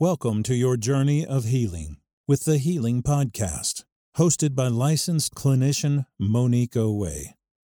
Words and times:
Welcome 0.00 0.44
to 0.44 0.54
your 0.54 0.76
journey 0.76 1.26
of 1.26 1.46
healing 1.46 1.96
with 2.28 2.44
the 2.44 2.58
Healing 2.58 3.02
Podcast, 3.02 3.82
hosted 4.16 4.54
by 4.54 4.68
licensed 4.68 5.34
clinician 5.34 6.06
Monique 6.20 6.76
Owe 6.76 7.08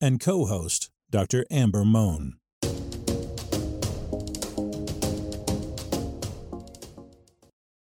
and 0.00 0.19
co 0.19 0.45
host 0.47 0.91
Dr. 1.09 1.47
Amber 1.49 1.85
Moan. 1.85 2.39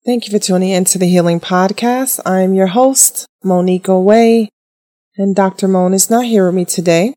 Thank 0.04 0.25
you 0.25 0.32
for 0.32 0.39
tuning 0.39 0.70
in 0.70 0.86
to 0.86 0.98
the 0.98 1.05
Healing 1.05 1.39
Podcast. 1.39 2.20
I'm 2.26 2.55
your 2.55 2.66
host, 2.66 3.28
Monique 3.44 3.89
Owe, 3.89 4.48
and 5.18 5.36
Dr. 5.36 5.68
Moan 5.68 5.94
is 5.94 6.10
not 6.10 6.26
here 6.26 6.48
with 6.48 6.55
me 6.55 6.66
today. 6.66 7.14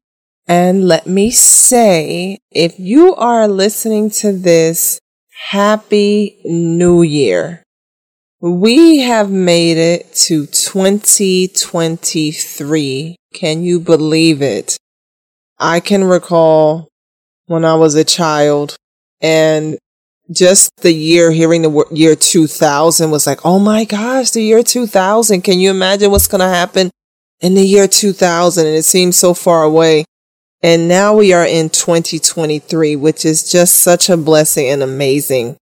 And 0.46 0.86
let 0.86 1.06
me 1.06 1.30
say, 1.30 2.36
if 2.50 2.78
you 2.78 3.14
are 3.14 3.48
listening 3.48 4.10
to 4.10 4.30
this, 4.30 5.00
happy 5.34 6.38
new 6.44 7.02
year. 7.02 7.62
We 8.40 8.98
have 8.98 9.30
made 9.30 9.78
it 9.78 10.12
to 10.26 10.46
2023. 10.46 13.16
Can 13.32 13.62
you 13.62 13.80
believe 13.80 14.42
it? 14.42 14.76
I 15.58 15.80
can 15.80 16.04
recall 16.04 16.88
when 17.46 17.64
I 17.64 17.74
was 17.74 17.94
a 17.94 18.04
child 18.04 18.76
and 19.20 19.78
just 20.30 20.70
the 20.78 20.92
year, 20.92 21.30
hearing 21.30 21.62
the 21.62 21.84
year 21.90 22.16
2000 22.16 23.10
was 23.10 23.26
like, 23.26 23.44
oh 23.44 23.58
my 23.58 23.84
gosh, 23.84 24.30
the 24.30 24.42
year 24.42 24.62
2000. 24.62 25.42
Can 25.42 25.58
you 25.58 25.70
imagine 25.70 26.10
what's 26.10 26.28
going 26.28 26.40
to 26.40 26.48
happen 26.48 26.90
in 27.40 27.54
the 27.54 27.66
year 27.66 27.86
2000? 27.86 28.66
And 28.66 28.76
it 28.76 28.84
seems 28.84 29.18
so 29.18 29.34
far 29.34 29.62
away. 29.62 30.04
And 30.64 30.88
now 30.88 31.14
we 31.14 31.34
are 31.34 31.44
in 31.44 31.68
2023, 31.68 32.96
which 32.96 33.26
is 33.26 33.52
just 33.52 33.80
such 33.80 34.08
a 34.08 34.16
blessing 34.16 34.66
and 34.70 34.82
amazing. 34.82 35.58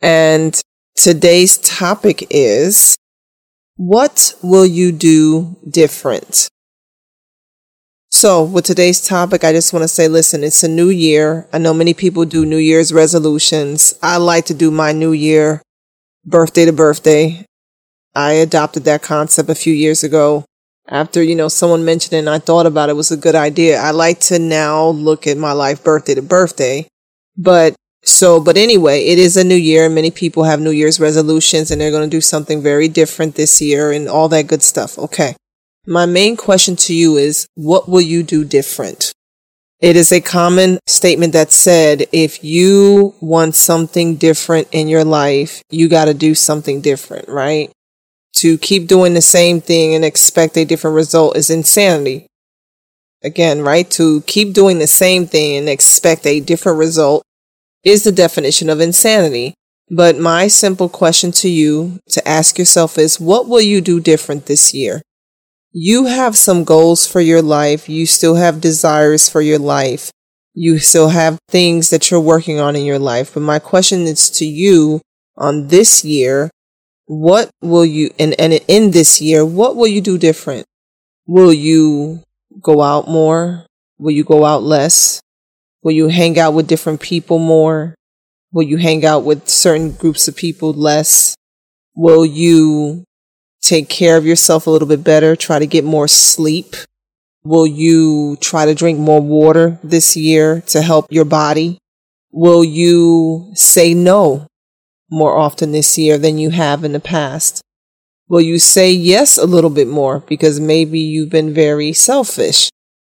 And 0.00 0.58
today's 0.94 1.58
topic 1.58 2.28
is 2.30 2.96
what 3.74 4.32
will 4.40 4.64
you 4.64 4.92
do 4.92 5.56
different? 5.68 6.48
So 8.12 8.44
with 8.44 8.64
today's 8.64 9.00
topic, 9.00 9.42
I 9.42 9.50
just 9.50 9.72
want 9.72 9.82
to 9.82 9.88
say, 9.88 10.06
listen, 10.06 10.44
it's 10.44 10.62
a 10.62 10.68
new 10.68 10.90
year. 10.90 11.48
I 11.52 11.58
know 11.58 11.74
many 11.74 11.92
people 11.92 12.24
do 12.24 12.46
New 12.46 12.58
Year's 12.58 12.92
resolutions. 12.92 13.98
I 14.04 14.18
like 14.18 14.44
to 14.44 14.54
do 14.54 14.70
my 14.70 14.92
new 14.92 15.10
year 15.10 15.62
birthday 16.24 16.64
to 16.64 16.72
birthday. 16.72 17.44
I 18.14 18.34
adopted 18.34 18.84
that 18.84 19.02
concept 19.02 19.48
a 19.48 19.56
few 19.56 19.74
years 19.74 20.04
ago 20.04 20.44
after, 20.92 21.22
you 21.22 21.34
know, 21.34 21.48
someone 21.48 21.84
mentioned 21.84 22.12
it 22.12 22.18
and 22.18 22.30
I 22.30 22.38
thought 22.38 22.66
about 22.66 22.90
it, 22.90 22.92
it 22.92 22.96
was 22.96 23.10
a 23.10 23.16
good 23.16 23.34
idea. 23.34 23.80
I 23.80 23.90
like 23.92 24.20
to 24.20 24.38
now 24.38 24.88
look 24.88 25.26
at 25.26 25.38
my 25.38 25.52
life 25.52 25.82
birthday 25.82 26.14
to 26.14 26.22
birthday, 26.22 26.86
but 27.36 27.74
so, 28.04 28.40
but 28.40 28.56
anyway, 28.56 29.06
it 29.06 29.18
is 29.18 29.36
a 29.36 29.44
new 29.44 29.56
year. 29.56 29.86
And 29.86 29.94
many 29.94 30.10
people 30.10 30.44
have 30.44 30.60
New 30.60 30.70
Year's 30.70 31.00
resolutions 31.00 31.70
and 31.70 31.80
they're 31.80 31.90
going 31.90 32.08
to 32.08 32.16
do 32.16 32.20
something 32.20 32.62
very 32.62 32.88
different 32.88 33.36
this 33.36 33.62
year 33.62 33.90
and 33.90 34.08
all 34.08 34.28
that 34.28 34.48
good 34.48 34.62
stuff. 34.62 34.98
Okay. 34.98 35.34
My 35.86 36.04
main 36.04 36.36
question 36.36 36.76
to 36.76 36.94
you 36.94 37.16
is, 37.16 37.46
what 37.54 37.88
will 37.88 38.00
you 38.00 38.22
do 38.22 38.44
different? 38.44 39.12
It 39.80 39.96
is 39.96 40.12
a 40.12 40.20
common 40.20 40.78
statement 40.86 41.32
that 41.32 41.50
said, 41.50 42.06
if 42.12 42.44
you 42.44 43.14
want 43.20 43.56
something 43.56 44.16
different 44.16 44.68
in 44.70 44.86
your 44.88 45.04
life, 45.04 45.62
you 45.70 45.88
got 45.88 46.04
to 46.04 46.14
do 46.14 46.34
something 46.34 46.80
different, 46.80 47.28
right? 47.28 47.72
To 48.36 48.58
keep 48.58 48.86
doing 48.88 49.14
the 49.14 49.22
same 49.22 49.60
thing 49.60 49.94
and 49.94 50.04
expect 50.04 50.56
a 50.56 50.64
different 50.64 50.96
result 50.96 51.36
is 51.36 51.50
insanity. 51.50 52.26
Again, 53.22 53.62
right? 53.62 53.88
To 53.92 54.22
keep 54.22 54.52
doing 54.52 54.78
the 54.78 54.86
same 54.86 55.26
thing 55.26 55.56
and 55.56 55.68
expect 55.68 56.26
a 56.26 56.40
different 56.40 56.78
result 56.78 57.22
is 57.84 58.04
the 58.04 58.12
definition 58.12 58.68
of 58.68 58.80
insanity. 58.80 59.54
But 59.90 60.18
my 60.18 60.48
simple 60.48 60.88
question 60.88 61.30
to 61.32 61.48
you 61.48 62.00
to 62.10 62.26
ask 62.26 62.58
yourself 62.58 62.98
is, 62.98 63.20
what 63.20 63.48
will 63.48 63.60
you 63.60 63.80
do 63.80 64.00
different 64.00 64.46
this 64.46 64.72
year? 64.72 65.02
you 65.72 66.04
have 66.04 66.36
some 66.36 66.64
goals 66.64 67.06
for 67.06 67.20
your 67.20 67.42
life. 67.42 67.88
You 67.88 68.06
still 68.06 68.34
have 68.34 68.60
desires 68.60 69.28
for 69.28 69.40
your 69.40 69.58
life. 69.58 70.10
You 70.54 70.78
still 70.78 71.08
have 71.08 71.38
things 71.48 71.88
that 71.90 72.10
you're 72.10 72.20
working 72.20 72.60
on 72.60 72.76
in 72.76 72.84
your 72.84 72.98
life. 72.98 73.32
But 73.32 73.40
my 73.40 73.58
question 73.58 74.02
is 74.02 74.28
to 74.30 74.44
you 74.44 75.00
on 75.36 75.68
this 75.68 76.04
year. 76.04 76.50
What 77.06 77.50
will 77.60 77.84
you, 77.84 78.10
and, 78.18 78.34
and 78.38 78.54
in 78.68 78.92
this 78.92 79.20
year, 79.20 79.44
what 79.44 79.76
will 79.76 79.86
you 79.86 80.00
do 80.00 80.18
different? 80.18 80.66
Will 81.26 81.52
you 81.52 82.22
go 82.60 82.82
out 82.82 83.08
more? 83.08 83.66
Will 83.98 84.12
you 84.12 84.24
go 84.24 84.44
out 84.44 84.62
less? 84.62 85.20
Will 85.82 85.92
you 85.92 86.08
hang 86.08 86.38
out 86.38 86.54
with 86.54 86.68
different 86.68 87.00
people 87.00 87.38
more? 87.38 87.94
Will 88.52 88.62
you 88.62 88.76
hang 88.76 89.04
out 89.04 89.24
with 89.24 89.48
certain 89.48 89.92
groups 89.92 90.28
of 90.28 90.36
people 90.36 90.72
less? 90.72 91.36
Will 91.94 92.24
you 92.24 93.04
take 93.60 93.88
care 93.88 94.16
of 94.16 94.26
yourself 94.26 94.66
a 94.66 94.70
little 94.70 94.88
bit 94.88 95.02
better, 95.02 95.34
try 95.34 95.58
to 95.58 95.66
get 95.66 95.84
more 95.84 96.08
sleep? 96.08 96.76
Will 97.44 97.66
you 97.66 98.36
try 98.40 98.66
to 98.66 98.74
drink 98.74 98.98
more 98.98 99.20
water 99.20 99.78
this 99.82 100.16
year 100.16 100.60
to 100.68 100.82
help 100.82 101.10
your 101.10 101.24
body? 101.24 101.78
Will 102.30 102.62
you 102.64 103.50
say 103.54 103.94
no 103.94 104.46
more 105.12 105.36
often 105.36 105.72
this 105.72 105.98
year 105.98 106.16
than 106.16 106.38
you 106.38 106.48
have 106.48 106.84
in 106.84 106.92
the 106.92 107.00
past? 107.00 107.60
Will 108.28 108.40
you 108.40 108.58
say 108.58 108.90
yes 108.90 109.36
a 109.36 109.44
little 109.44 109.68
bit 109.68 109.86
more 109.86 110.20
because 110.20 110.58
maybe 110.58 110.98
you've 110.98 111.28
been 111.28 111.52
very 111.52 111.92
selfish? 111.92 112.70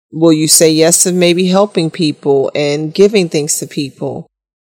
Will 0.09 0.31
you 0.31 0.47
say 0.47 0.71
yes 0.71 1.03
to 1.03 1.11
maybe 1.11 1.47
helping 1.47 1.91
people 1.91 2.51
and 2.55 2.93
giving 2.93 3.27
things 3.27 3.59
to 3.59 3.67
people? 3.67 4.27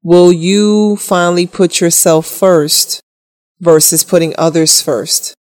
Will 0.01 0.33
you 0.33 0.95
finally 0.95 1.45
put 1.45 1.79
yourself 1.79 2.25
first 2.25 3.01
versus 3.59 4.03
putting 4.03 4.33
others 4.39 4.81
first? 4.81 5.35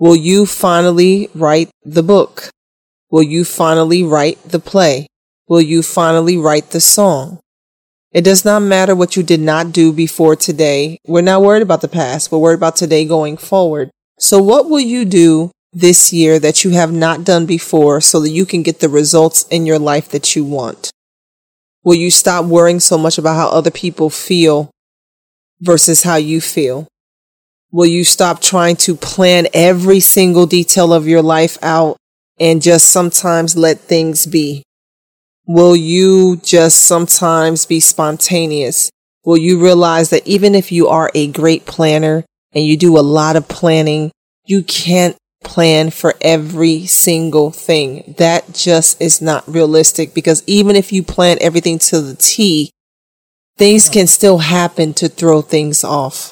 Will 0.00 0.16
you 0.16 0.46
finally 0.46 1.30
write 1.32 1.70
the 1.84 2.02
book? 2.02 2.50
Will 3.08 3.22
you 3.22 3.44
finally 3.44 4.02
write 4.02 4.42
the 4.42 4.58
play? 4.58 5.06
Will 5.46 5.60
you 5.60 5.82
finally 5.84 6.36
write 6.36 6.70
the 6.70 6.80
song? 6.80 7.38
It 8.12 8.22
does 8.22 8.44
not 8.44 8.60
matter 8.60 8.96
what 8.96 9.16
you 9.16 9.22
did 9.22 9.40
not 9.40 9.70
do 9.72 9.92
before 9.92 10.34
today. 10.34 10.98
We're 11.06 11.20
not 11.20 11.42
worried 11.42 11.62
about 11.62 11.80
the 11.80 11.88
past. 11.88 12.32
We're 12.32 12.38
worried 12.38 12.56
about 12.56 12.74
today 12.74 13.04
going 13.04 13.36
forward. 13.36 13.90
So 14.18 14.42
what 14.42 14.68
will 14.68 14.80
you 14.80 15.04
do 15.04 15.52
this 15.72 16.12
year 16.12 16.40
that 16.40 16.64
you 16.64 16.70
have 16.70 16.92
not 16.92 17.22
done 17.24 17.46
before 17.46 18.00
so 18.00 18.18
that 18.20 18.30
you 18.30 18.44
can 18.44 18.64
get 18.64 18.80
the 18.80 18.88
results 18.88 19.44
in 19.48 19.64
your 19.64 19.78
life 19.78 20.08
that 20.08 20.34
you 20.34 20.44
want? 20.44 20.90
Will 21.84 21.94
you 21.94 22.10
stop 22.10 22.44
worrying 22.44 22.80
so 22.80 22.98
much 22.98 23.16
about 23.16 23.36
how 23.36 23.48
other 23.48 23.70
people 23.70 24.10
feel 24.10 24.70
versus 25.60 26.02
how 26.02 26.16
you 26.16 26.40
feel? 26.40 26.88
Will 27.70 27.86
you 27.86 28.02
stop 28.02 28.40
trying 28.40 28.74
to 28.76 28.96
plan 28.96 29.46
every 29.54 30.00
single 30.00 30.46
detail 30.46 30.92
of 30.92 31.06
your 31.06 31.22
life 31.22 31.56
out 31.62 31.96
and 32.40 32.60
just 32.60 32.90
sometimes 32.90 33.56
let 33.56 33.78
things 33.78 34.26
be? 34.26 34.64
Will 35.52 35.74
you 35.74 36.36
just 36.36 36.84
sometimes 36.84 37.66
be 37.66 37.80
spontaneous? 37.80 38.88
Will 39.24 39.36
you 39.36 39.60
realize 39.60 40.10
that 40.10 40.24
even 40.24 40.54
if 40.54 40.70
you 40.70 40.86
are 40.86 41.10
a 41.12 41.26
great 41.26 41.66
planner 41.66 42.24
and 42.52 42.64
you 42.64 42.76
do 42.76 42.96
a 42.96 43.02
lot 43.02 43.34
of 43.34 43.48
planning, 43.48 44.12
you 44.44 44.62
can't 44.62 45.16
plan 45.42 45.90
for 45.90 46.14
every 46.20 46.86
single 46.86 47.50
thing. 47.50 48.14
That 48.18 48.54
just 48.54 49.02
is 49.02 49.20
not 49.20 49.42
realistic 49.48 50.14
because 50.14 50.44
even 50.46 50.76
if 50.76 50.92
you 50.92 51.02
plan 51.02 51.36
everything 51.40 51.80
to 51.80 52.00
the 52.00 52.14
T, 52.14 52.70
things 53.58 53.88
can 53.88 54.06
still 54.06 54.38
happen 54.38 54.94
to 54.94 55.08
throw 55.08 55.42
things 55.42 55.82
off. 55.82 56.30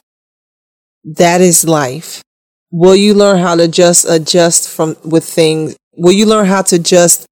That 1.03 1.41
is 1.41 1.65
life. 1.65 2.23
Will 2.71 2.95
you 2.95 3.15
learn 3.15 3.39
how 3.39 3.57
to 3.57 3.67
just 3.67 4.09
adjust 4.09 4.69
from 4.69 4.97
with 5.05 5.25
things? 5.25 5.77
Will 5.97 6.13
you 6.13 6.27
learn 6.27 6.47
how 6.47 6.63
to 6.63 6.79
just 6.79 7.27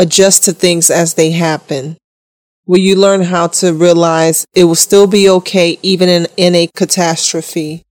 adjust 0.00 0.44
to 0.44 0.52
things 0.52 0.90
as 0.90 1.14
they 1.14 1.30
happen? 1.30 1.96
Will 2.66 2.78
you 2.78 2.96
learn 2.96 3.22
how 3.22 3.48
to 3.48 3.74
realize 3.74 4.46
it 4.54 4.64
will 4.64 4.74
still 4.74 5.06
be 5.06 5.28
okay 5.28 5.78
even 5.82 6.08
in, 6.08 6.26
in 6.36 6.54
a 6.54 6.68
catastrophe? 6.74 7.84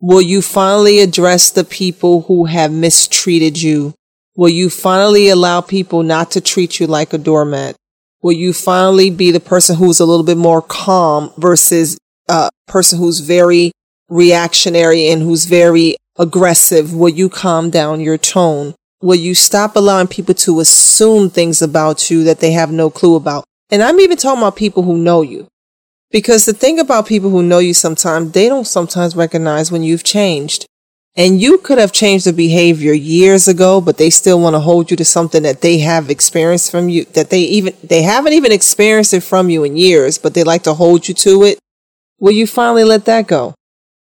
Will 0.00 0.22
you 0.22 0.42
finally 0.42 1.00
address 1.00 1.50
the 1.50 1.64
people 1.64 2.22
who 2.22 2.44
have 2.44 2.70
mistreated 2.70 3.60
you? 3.60 3.94
Will 4.36 4.50
you 4.50 4.70
finally 4.70 5.28
allow 5.28 5.60
people 5.60 6.02
not 6.02 6.30
to 6.32 6.40
treat 6.40 6.78
you 6.78 6.86
like 6.86 7.12
a 7.12 7.18
doormat? 7.18 7.74
Will 8.22 8.32
you 8.32 8.52
finally 8.52 9.10
be 9.10 9.30
the 9.30 9.40
person 9.40 9.76
who's 9.76 10.00
a 10.00 10.06
little 10.06 10.24
bit 10.24 10.36
more 10.36 10.62
calm 10.62 11.32
versus 11.36 11.98
a 12.28 12.50
person 12.66 12.98
who's 12.98 13.20
very 13.20 13.72
reactionary 14.08 15.08
and 15.08 15.22
who's 15.22 15.46
very 15.46 15.96
aggressive, 16.18 16.94
will 16.94 17.08
you 17.08 17.28
calm 17.28 17.70
down 17.70 18.00
your 18.00 18.18
tone? 18.18 18.74
Will 19.02 19.16
you 19.16 19.34
stop 19.34 19.76
allowing 19.76 20.06
people 20.06 20.34
to 20.34 20.60
assume 20.60 21.28
things 21.28 21.60
about 21.60 22.10
you 22.10 22.24
that 22.24 22.40
they 22.40 22.52
have 22.52 22.72
no 22.72 22.88
clue 22.88 23.14
about? 23.16 23.44
And 23.70 23.82
I'm 23.82 24.00
even 24.00 24.16
talking 24.16 24.40
about 24.40 24.56
people 24.56 24.84
who 24.84 24.96
know 24.96 25.22
you. 25.22 25.48
Because 26.10 26.46
the 26.46 26.54
thing 26.54 26.78
about 26.78 27.06
people 27.06 27.30
who 27.30 27.42
know 27.42 27.58
you 27.58 27.74
sometimes, 27.74 28.32
they 28.32 28.48
don't 28.48 28.66
sometimes 28.66 29.16
recognize 29.16 29.70
when 29.72 29.82
you've 29.82 30.04
changed. 30.04 30.66
And 31.14 31.40
you 31.40 31.58
could 31.58 31.78
have 31.78 31.92
changed 31.92 32.26
the 32.26 32.32
behavior 32.32 32.92
years 32.92 33.48
ago, 33.48 33.80
but 33.80 33.96
they 33.96 34.10
still 34.10 34.40
want 34.40 34.54
to 34.54 34.60
hold 34.60 34.90
you 34.90 34.96
to 34.98 35.04
something 35.04 35.42
that 35.42 35.62
they 35.62 35.78
have 35.78 36.10
experienced 36.10 36.70
from 36.70 36.88
you, 36.88 37.04
that 37.14 37.30
they 37.30 37.40
even, 37.40 37.74
they 37.82 38.02
haven't 38.02 38.34
even 38.34 38.52
experienced 38.52 39.14
it 39.14 39.22
from 39.22 39.50
you 39.50 39.64
in 39.64 39.76
years, 39.76 40.18
but 40.18 40.34
they 40.34 40.44
like 40.44 40.62
to 40.62 40.74
hold 40.74 41.08
you 41.08 41.14
to 41.14 41.42
it. 41.42 41.58
Will 42.20 42.32
you 42.32 42.46
finally 42.46 42.84
let 42.84 43.04
that 43.06 43.26
go? 43.26 43.54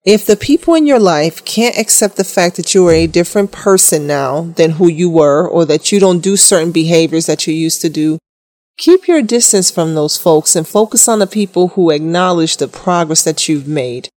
If 0.09 0.25
the 0.25 0.37
people 0.37 0.73
in 0.75 0.87
your 0.87 0.99
life 0.99 1.45
can't 1.45 1.77
accept 1.77 2.17
the 2.17 2.25
fact 2.25 2.57
that 2.57 2.75
you 2.75 2.89
are 2.89 2.95
a 2.95 3.07
different 3.07 3.53
person 3.53 4.07
now 4.07 4.41
than 4.57 4.71
who 4.71 4.89
you 4.89 5.11
were, 5.11 5.47
or 5.47 5.67
that 5.67 5.93
you 5.93 6.01
don't 6.01 6.21
do 6.21 6.35
certain 6.35 6.73
behaviors 6.73 7.27
that 7.27 7.47
you 7.47 7.53
used 7.53 7.83
to 7.83 7.91
do, 7.91 8.17
keep 8.79 9.07
your 9.07 9.21
distance 9.21 9.71
from 9.71 9.95
those 9.95 10.17
folks 10.17 10.57
and 10.57 10.67
focus 10.67 11.09
on 11.09 11.19
the 11.19 11.27
people 11.27 11.69
who 11.69 11.91
acknowledge 11.91 12.57
the 12.57 12.69
progress 12.69 13.23
that 13.25 13.51
you've 13.51 13.69
made. 13.69 14.09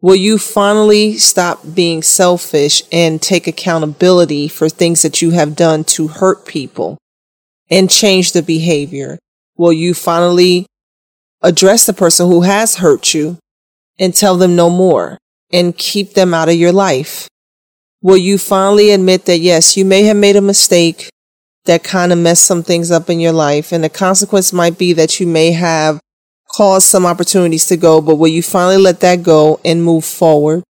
Will 0.00 0.14
you 0.14 0.38
finally 0.38 1.14
stop 1.14 1.62
being 1.74 2.00
selfish 2.00 2.84
and 2.92 3.20
take 3.20 3.48
accountability 3.48 4.46
for 4.46 4.68
things 4.68 5.02
that 5.02 5.20
you 5.20 5.32
have 5.32 5.56
done 5.56 5.82
to 5.82 6.06
hurt 6.06 6.46
people 6.46 6.96
and 7.68 7.90
change 7.90 8.30
the 8.30 8.42
behavior? 8.44 9.18
Will 9.56 9.72
you 9.72 9.94
finally 9.94 10.66
address 11.42 11.86
the 11.86 11.92
person 11.92 12.28
who 12.28 12.42
has 12.42 12.76
hurt 12.76 13.14
you 13.14 13.36
and 13.98 14.14
tell 14.14 14.36
them 14.36 14.54
no 14.54 14.70
more? 14.70 15.18
And 15.54 15.78
keep 15.78 16.14
them 16.14 16.34
out 16.34 16.48
of 16.48 16.56
your 16.56 16.72
life? 16.72 17.28
Will 18.02 18.18
you 18.18 18.36
finally 18.36 18.90
admit 18.90 19.24
that 19.26 19.38
yes, 19.38 19.76
you 19.76 19.84
may 19.84 20.02
have 20.02 20.16
made 20.16 20.36
a 20.36 20.42
mistake 20.42 21.08
that 21.64 21.84
kind 21.84 22.12
of 22.12 22.18
messed 22.18 22.44
some 22.44 22.62
things 22.62 22.90
up 22.90 23.08
in 23.08 23.20
your 23.20 23.32
life 23.32 23.72
and 23.72 23.82
the 23.82 23.88
consequence 23.88 24.52
might 24.52 24.76
be 24.76 24.92
that 24.92 25.20
you 25.20 25.26
may 25.26 25.52
have 25.52 26.00
caused 26.54 26.86
some 26.86 27.06
opportunities 27.06 27.66
to 27.66 27.76
go, 27.76 28.00
but 28.00 28.16
will 28.16 28.28
you 28.28 28.42
finally 28.42 28.76
let 28.76 29.00
that 29.00 29.22
go 29.22 29.60
and 29.64 29.82
move 29.82 30.04
forward? 30.04 30.62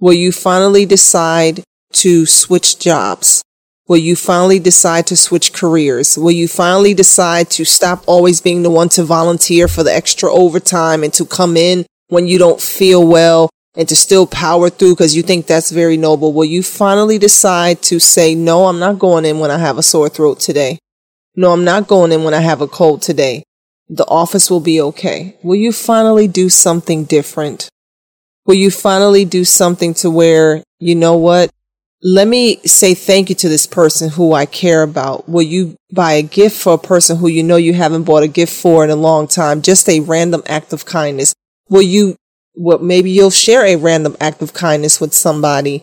Will 0.00 0.14
you 0.14 0.32
finally 0.32 0.86
decide 0.86 1.62
to 1.92 2.24
switch 2.24 2.78
jobs? 2.78 3.42
Will 3.88 3.98
you 3.98 4.14
finally 4.16 4.60
decide 4.60 5.06
to 5.08 5.16
switch 5.16 5.52
careers? 5.52 6.16
Will 6.16 6.30
you 6.30 6.46
finally 6.46 6.94
decide 6.94 7.50
to 7.50 7.64
stop 7.64 8.04
always 8.06 8.40
being 8.40 8.62
the 8.62 8.70
one 8.70 8.88
to 8.90 9.02
volunteer 9.02 9.66
for 9.66 9.82
the 9.82 9.92
extra 9.92 10.32
overtime 10.32 11.02
and 11.02 11.12
to 11.14 11.24
come 11.24 11.56
in 11.56 11.84
when 12.08 12.28
you 12.28 12.38
don't 12.38 12.60
feel 12.60 13.06
well 13.06 13.50
and 13.78 13.88
to 13.88 13.94
still 13.94 14.26
power 14.26 14.68
through 14.68 14.94
because 14.94 15.14
you 15.14 15.22
think 15.22 15.46
that's 15.46 15.70
very 15.70 15.96
noble, 15.96 16.32
will 16.32 16.44
you 16.44 16.64
finally 16.64 17.16
decide 17.16 17.80
to 17.80 18.00
say, 18.00 18.34
no, 18.34 18.66
I'm 18.66 18.80
not 18.80 18.98
going 18.98 19.24
in 19.24 19.38
when 19.38 19.52
I 19.52 19.58
have 19.58 19.78
a 19.78 19.84
sore 19.84 20.08
throat 20.08 20.40
today? 20.40 20.80
No, 21.36 21.52
I'm 21.52 21.62
not 21.62 21.86
going 21.86 22.10
in 22.10 22.24
when 22.24 22.34
I 22.34 22.40
have 22.40 22.60
a 22.60 22.66
cold 22.66 23.02
today. 23.02 23.44
The 23.88 24.04
office 24.06 24.50
will 24.50 24.60
be 24.60 24.80
okay. 24.80 25.36
Will 25.44 25.54
you 25.54 25.70
finally 25.70 26.26
do 26.26 26.48
something 26.48 27.04
different? 27.04 27.68
Will 28.46 28.56
you 28.56 28.72
finally 28.72 29.24
do 29.24 29.44
something 29.44 29.94
to 29.94 30.10
where, 30.10 30.64
you 30.80 30.96
know 30.96 31.16
what? 31.16 31.48
Let 32.02 32.26
me 32.26 32.56
say 32.64 32.94
thank 32.94 33.28
you 33.28 33.36
to 33.36 33.48
this 33.48 33.66
person 33.66 34.10
who 34.10 34.32
I 34.32 34.46
care 34.46 34.82
about. 34.82 35.28
Will 35.28 35.42
you 35.42 35.76
buy 35.92 36.14
a 36.14 36.22
gift 36.22 36.60
for 36.60 36.74
a 36.74 36.78
person 36.78 37.16
who 37.18 37.28
you 37.28 37.44
know 37.44 37.56
you 37.56 37.74
haven't 37.74 38.04
bought 38.04 38.24
a 38.24 38.28
gift 38.28 38.52
for 38.52 38.82
in 38.82 38.90
a 38.90 38.96
long 38.96 39.28
time? 39.28 39.62
Just 39.62 39.88
a 39.88 40.00
random 40.00 40.42
act 40.46 40.72
of 40.72 40.84
kindness. 40.84 41.32
Will 41.68 41.82
you 41.82 42.16
what 42.58 42.82
maybe 42.82 43.10
you'll 43.10 43.30
share 43.30 43.64
a 43.64 43.76
random 43.76 44.16
act 44.20 44.42
of 44.42 44.52
kindness 44.52 45.00
with 45.00 45.14
somebody. 45.14 45.80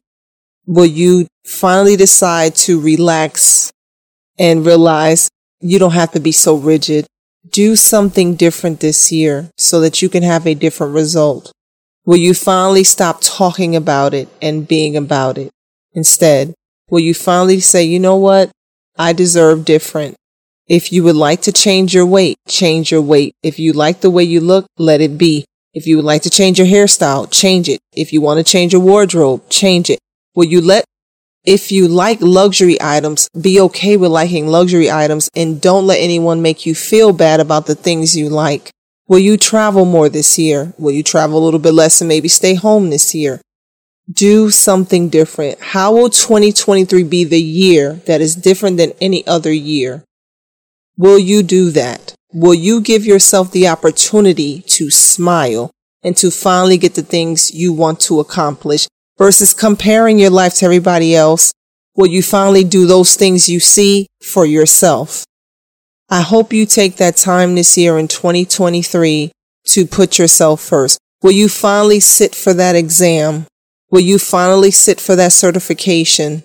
Will 0.67 0.85
you 0.85 1.25
finally 1.45 1.95
decide 1.95 2.53
to 2.55 2.81
relax 2.81 3.71
and 4.37 4.65
realize 4.65 5.29
you 5.61 5.79
don't 5.79 5.93
have 5.93 6.11
to 6.11 6.19
be 6.19 6.33
so 6.33 6.55
rigid? 6.55 7.07
Do 7.49 7.77
something 7.77 8.35
different 8.35 8.81
this 8.81 9.09
year 9.09 9.49
so 9.57 9.79
that 9.79 10.01
you 10.01 10.09
can 10.09 10.23
have 10.23 10.45
a 10.45 10.53
different 10.53 10.93
result. 10.93 11.53
Will 12.05 12.17
you 12.17 12.33
finally 12.33 12.83
stop 12.83 13.19
talking 13.21 13.75
about 13.75 14.13
it 14.13 14.27
and 14.41 14.67
being 14.67 14.97
about 14.97 15.37
it 15.37 15.51
instead? 15.93 16.53
Will 16.89 16.99
you 16.99 17.13
finally 17.13 17.61
say, 17.61 17.83
you 17.83 17.99
know 17.99 18.17
what? 18.17 18.51
I 18.97 19.13
deserve 19.13 19.63
different. 19.63 20.15
If 20.67 20.91
you 20.91 21.03
would 21.03 21.15
like 21.15 21.41
to 21.43 21.53
change 21.53 21.93
your 21.93 22.05
weight, 22.05 22.37
change 22.49 22.91
your 22.91 23.01
weight. 23.01 23.33
If 23.43 23.59
you 23.59 23.71
like 23.71 24.01
the 24.01 24.09
way 24.09 24.23
you 24.23 24.41
look, 24.41 24.65
let 24.77 24.99
it 24.99 25.17
be. 25.17 25.45
If 25.75 25.85
you 25.85 25.97
would 25.97 26.05
like 26.05 26.21
to 26.21 26.29
change 26.29 26.57
your 26.57 26.67
hairstyle, 26.67 27.29
change 27.29 27.67
it. 27.67 27.81
If 27.91 28.13
you 28.13 28.21
want 28.21 28.37
to 28.37 28.49
change 28.49 28.71
your 28.71 28.81
wardrobe, 28.81 29.49
change 29.49 29.89
it. 29.89 29.99
Will 30.33 30.45
you 30.45 30.61
let, 30.61 30.85
if 31.43 31.69
you 31.69 31.89
like 31.89 32.21
luxury 32.21 32.77
items, 32.79 33.27
be 33.39 33.59
okay 33.59 33.97
with 33.97 34.09
liking 34.09 34.47
luxury 34.47 34.89
items 34.89 35.29
and 35.35 35.59
don't 35.59 35.85
let 35.85 35.99
anyone 35.99 36.41
make 36.41 36.65
you 36.65 36.73
feel 36.73 37.11
bad 37.11 37.41
about 37.41 37.65
the 37.65 37.75
things 37.75 38.15
you 38.15 38.29
like. 38.29 38.71
Will 39.09 39.19
you 39.19 39.35
travel 39.35 39.83
more 39.83 40.07
this 40.07 40.39
year? 40.39 40.73
Will 40.77 40.93
you 40.93 41.03
travel 41.03 41.37
a 41.37 41.43
little 41.43 41.59
bit 41.59 41.73
less 41.73 41.99
and 41.99 42.07
maybe 42.07 42.29
stay 42.29 42.55
home 42.55 42.89
this 42.89 43.13
year? 43.13 43.41
Do 44.09 44.51
something 44.51 45.09
different. 45.09 45.59
How 45.59 45.91
will 45.91 46.09
2023 46.09 47.03
be 47.03 47.25
the 47.25 47.41
year 47.41 47.95
that 48.05 48.21
is 48.21 48.33
different 48.33 48.77
than 48.77 48.93
any 49.01 49.27
other 49.27 49.51
year? 49.51 50.05
Will 50.97 51.19
you 51.19 51.43
do 51.43 51.69
that? 51.71 52.14
Will 52.35 52.53
you 52.53 52.81
give 52.81 53.05
yourself 53.05 53.51
the 53.51 53.65
opportunity 53.65 54.61
to 54.67 54.91
smile 54.91 55.71
and 56.03 56.17
to 56.17 56.29
finally 56.29 56.77
get 56.77 56.93
the 56.93 57.01
things 57.01 57.55
you 57.55 57.71
want 57.71 57.97
to 58.01 58.19
accomplish 58.19 58.87
versus 59.17 59.53
comparing 59.53 60.19
your 60.19 60.29
life 60.29 60.53
to 60.53 60.65
everybody 60.65 61.15
else? 61.15 61.53
Will 61.95 62.07
you 62.07 62.21
finally 62.21 62.65
do 62.65 62.85
those 62.85 63.15
things 63.15 63.47
you 63.47 63.61
see 63.61 64.07
for 64.21 64.45
yourself? 64.45 65.23
I 66.09 66.21
hope 66.21 66.51
you 66.51 66.65
take 66.65 66.97
that 66.97 67.15
time 67.15 67.55
this 67.55 67.77
year 67.77 67.97
in 67.97 68.09
2023 68.09 69.31
to 69.69 69.87
put 69.87 70.19
yourself 70.19 70.59
first. 70.59 70.99
Will 71.23 71.31
you 71.31 71.47
finally 71.47 72.01
sit 72.01 72.35
for 72.35 72.53
that 72.53 72.75
exam? 72.75 73.47
Will 73.91 74.01
you 74.01 74.19
finally 74.19 74.71
sit 74.71 74.99
for 74.99 75.15
that 75.15 75.31
certification? 75.31 76.43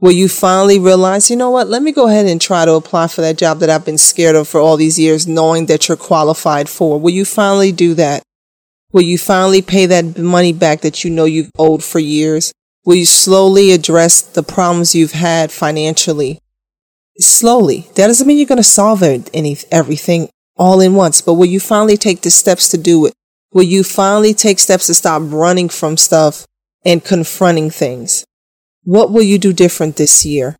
Will 0.00 0.12
you 0.12 0.28
finally 0.28 0.78
realize, 0.78 1.30
you 1.30 1.36
know 1.36 1.50
what, 1.50 1.68
let 1.68 1.82
me 1.82 1.92
go 1.92 2.08
ahead 2.08 2.26
and 2.26 2.40
try 2.40 2.64
to 2.64 2.74
apply 2.74 3.06
for 3.06 3.20
that 3.20 3.38
job 3.38 3.60
that 3.60 3.70
I've 3.70 3.84
been 3.84 3.98
scared 3.98 4.36
of 4.36 4.48
for 4.48 4.60
all 4.60 4.76
these 4.76 4.98
years, 4.98 5.26
knowing 5.26 5.66
that 5.66 5.88
you're 5.88 5.96
qualified 5.96 6.68
for? 6.68 6.98
Will 6.98 7.10
you 7.10 7.24
finally 7.24 7.72
do 7.72 7.94
that? 7.94 8.22
Will 8.92 9.02
you 9.02 9.18
finally 9.18 9.62
pay 9.62 9.86
that 9.86 10.18
money 10.18 10.52
back 10.52 10.82
that 10.82 11.04
you 11.04 11.10
know 11.10 11.24
you've 11.24 11.50
owed 11.58 11.82
for 11.82 11.98
years? 11.98 12.52
Will 12.84 12.96
you 12.96 13.06
slowly 13.06 13.72
address 13.72 14.20
the 14.20 14.42
problems 14.42 14.94
you've 14.94 15.12
had 15.12 15.50
financially? 15.50 16.38
Slowly. 17.18 17.88
That 17.94 18.08
doesn't 18.08 18.26
mean 18.26 18.38
you're 18.38 18.46
going 18.46 18.58
to 18.58 18.62
solve 18.62 19.02
any, 19.02 19.56
everything 19.70 20.28
all 20.56 20.80
in 20.80 20.94
once, 20.94 21.20
but 21.20 21.34
will 21.34 21.46
you 21.46 21.60
finally 21.60 21.96
take 21.96 22.22
the 22.22 22.30
steps 22.30 22.68
to 22.70 22.78
do 22.78 23.06
it? 23.06 23.14
Will 23.52 23.62
you 23.62 23.84
finally 23.84 24.34
take 24.34 24.58
steps 24.58 24.88
to 24.88 24.94
stop 24.94 25.22
running 25.24 25.68
from 25.68 25.96
stuff 25.96 26.46
and 26.84 27.04
confronting 27.04 27.70
things? 27.70 28.24
What 28.84 29.10
will 29.10 29.22
you 29.22 29.38
do 29.38 29.52
different 29.52 29.96
this 29.96 30.24
year? 30.24 30.56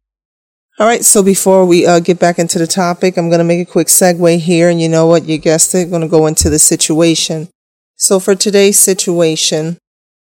All 0.78 0.86
right, 0.86 1.04
so 1.04 1.22
before 1.22 1.64
we 1.64 1.86
uh, 1.86 2.00
get 2.00 2.18
back 2.18 2.38
into 2.38 2.58
the 2.58 2.66
topic, 2.66 3.16
I'm 3.16 3.28
going 3.28 3.38
to 3.38 3.44
make 3.44 3.66
a 3.66 3.70
quick 3.70 3.86
segue 3.86 4.38
here. 4.38 4.68
And 4.68 4.80
you 4.80 4.88
know 4.88 5.06
what? 5.06 5.24
You 5.24 5.38
guessed 5.38 5.74
it. 5.74 5.82
I'm 5.82 5.90
going 5.90 6.02
to 6.02 6.08
go 6.08 6.26
into 6.26 6.50
the 6.50 6.58
situation. 6.58 7.48
So 7.96 8.18
for 8.18 8.34
today's 8.34 8.78
situation, 8.78 9.78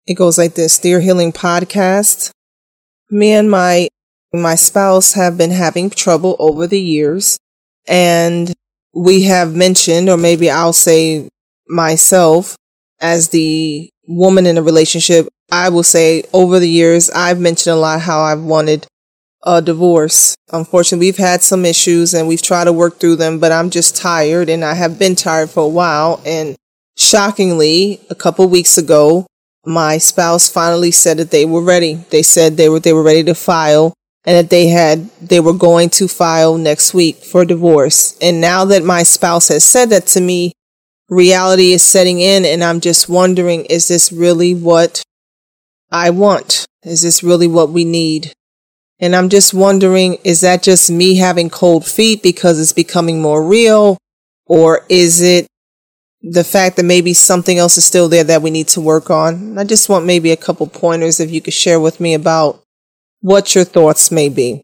it 0.05 0.15
goes 0.15 0.37
like 0.37 0.55
this 0.55 0.77
Dear 0.77 0.99
Healing 0.99 1.31
Podcast. 1.31 2.31
Me 3.09 3.31
and 3.31 3.49
my 3.49 3.87
my 4.33 4.55
spouse 4.55 5.13
have 5.13 5.37
been 5.37 5.51
having 5.51 5.89
trouble 5.89 6.35
over 6.39 6.65
the 6.65 6.79
years 6.79 7.37
and 7.87 8.53
we 8.93 9.23
have 9.23 9.53
mentioned 9.55 10.09
or 10.09 10.17
maybe 10.17 10.49
I'll 10.49 10.73
say 10.73 11.27
myself 11.67 12.55
as 13.01 13.29
the 13.29 13.89
woman 14.07 14.45
in 14.45 14.57
a 14.57 14.61
relationship 14.61 15.27
I 15.51 15.69
will 15.69 15.83
say 15.83 16.23
over 16.33 16.59
the 16.59 16.69
years, 16.69 17.09
I've 17.09 17.39
mentioned 17.39 17.75
a 17.75 17.79
lot 17.79 18.01
how 18.01 18.21
I've 18.21 18.41
wanted 18.41 18.87
a 19.43 19.61
divorce. 19.61 20.35
Unfortunately, 20.51 21.07
we've 21.07 21.17
had 21.17 21.41
some 21.41 21.65
issues 21.65 22.13
and 22.13 22.27
we've 22.27 22.41
tried 22.41 22.65
to 22.65 22.73
work 22.73 22.99
through 22.99 23.17
them, 23.17 23.39
but 23.39 23.51
I'm 23.51 23.69
just 23.69 23.95
tired 23.95 24.49
and 24.49 24.63
I 24.63 24.75
have 24.75 24.97
been 24.97 25.15
tired 25.15 25.49
for 25.49 25.63
a 25.63 25.67
while. 25.67 26.21
And 26.25 26.55
shockingly, 26.97 27.99
a 28.09 28.15
couple 28.15 28.47
weeks 28.47 28.77
ago, 28.77 29.27
my 29.65 29.97
spouse 29.97 30.49
finally 30.49 30.91
said 30.91 31.17
that 31.17 31.31
they 31.31 31.45
were 31.45 31.61
ready. 31.61 31.95
They 31.95 32.23
said 32.23 32.55
they 32.55 32.69
were, 32.69 32.79
they 32.79 32.93
were 32.93 33.03
ready 33.03 33.23
to 33.25 33.35
file 33.35 33.93
and 34.25 34.37
that 34.37 34.49
they 34.49 34.67
had, 34.67 35.09
they 35.19 35.39
were 35.39 35.53
going 35.53 35.89
to 35.89 36.07
file 36.07 36.57
next 36.57 36.93
week 36.93 37.17
for 37.17 37.43
divorce. 37.43 38.17
And 38.21 38.39
now 38.39 38.65
that 38.65 38.83
my 38.83 39.03
spouse 39.03 39.49
has 39.49 39.65
said 39.65 39.89
that 39.89 40.07
to 40.07 40.21
me, 40.21 40.53
reality 41.09 41.73
is 41.73 41.83
setting 41.83 42.19
in 42.19 42.45
and 42.45 42.63
I'm 42.63 42.79
just 42.79 43.09
wondering, 43.09 43.65
is 43.65 43.87
this 43.87 44.11
really 44.11 44.55
what 44.55 45.03
I 45.91 46.09
want? 46.09 46.65
Is 46.83 47.01
this 47.01 47.21
really 47.21 47.47
what 47.47 47.69
we 47.69 47.85
need? 47.85 48.33
And 48.99 49.15
I'm 49.15 49.29
just 49.29 49.53
wondering, 49.53 50.19
is 50.23 50.41
that 50.41 50.63
just 50.63 50.89
me 50.89 51.17
having 51.17 51.49
cold 51.49 51.85
feet 51.85 52.21
because 52.21 52.59
it's 52.59 52.73
becoming 52.73 53.21
more 53.21 53.43
real? 53.43 53.97
Or 54.45 54.85
is 54.89 55.21
it 55.21 55.47
the 56.21 56.43
fact 56.43 56.75
that 56.75 56.83
maybe 56.83 57.13
something 57.13 57.57
else 57.57 57.77
is 57.77 57.85
still 57.85 58.09
there 58.09 58.23
that 58.23 58.41
we 58.41 58.51
need 58.51 58.67
to 58.69 58.81
work 58.81 59.09
on? 59.09 59.57
I 59.57 59.63
just 59.63 59.89
want 59.89 60.05
maybe 60.05 60.31
a 60.31 60.37
couple 60.37 60.67
pointers 60.67 61.19
if 61.19 61.31
you 61.31 61.41
could 61.41 61.53
share 61.53 61.79
with 61.79 61.99
me 61.99 62.13
about 62.13 62.61
what 63.21 63.55
your 63.55 63.63
thoughts 63.63 64.11
may 64.11 64.29
be. 64.29 64.61